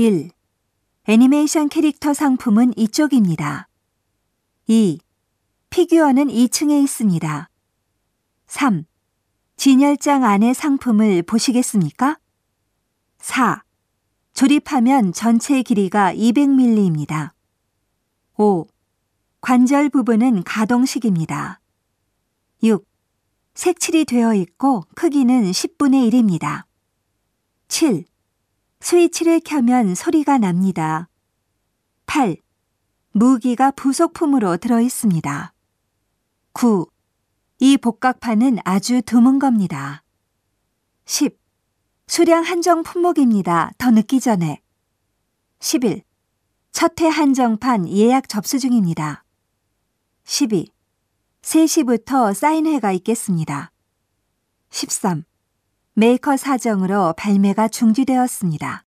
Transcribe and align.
1. 0.00 0.30
애니메이션 1.08 1.68
캐릭터 1.68 2.14
상품은 2.14 2.72
이쪽입니다. 2.74 3.68
2. 4.66 4.98
피규어는 5.68 6.28
2층에 6.28 6.82
있습니다. 6.84 7.50
3. 8.46 8.86
진열장 9.58 10.24
안의 10.24 10.54
상품을 10.54 11.22
보시겠습니까? 11.24 12.18
4. 13.18 13.62
조립하면 14.32 15.12
전체 15.12 15.60
길이가 15.60 16.14
200mm입니다. 16.14 17.32
5. 18.38 18.68
관절 19.42 19.90
부분은 19.90 20.44
가동식입니다. 20.44 21.60
6. 22.62 22.88
색칠이 23.52 24.06
되어 24.06 24.32
있고 24.32 24.84
크기는 24.94 25.50
10분의 25.50 26.10
1입니다. 26.10 26.64
7. 27.68 28.06
스위치를 28.80 29.40
켜면 29.40 29.94
소리가 29.94 30.38
납니다. 30.38 31.08
8. 32.06 32.36
무기가 33.12 33.70
부속품으로 33.70 34.56
들어 34.56 34.80
있습니다. 34.80 35.52
9. 36.52 36.86
이 37.58 37.76
복각판은 37.76 38.58
아주 38.64 39.02
드문 39.02 39.38
겁니다. 39.38 40.02
10. 41.04 41.38
수량 42.06 42.42
한정 42.42 42.82
품목입니다. 42.82 43.72
더 43.78 43.90
늦기 43.90 44.18
전에. 44.18 44.62
11. 45.60 46.02
첫해 46.72 47.08
한정판 47.10 47.88
예약 47.88 48.28
접수 48.28 48.58
중입니다. 48.58 49.24
12. 50.24 50.72
3시부터 51.42 52.32
사인회가 52.32 52.92
있겠습니다. 52.92 53.72
13. 54.70 55.24
메이커 56.00 56.34
사정으로 56.38 57.12
발매가 57.18 57.68
중지되었습니다. 57.68 58.84